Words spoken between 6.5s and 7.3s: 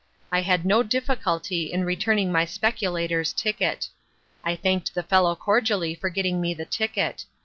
the ticket.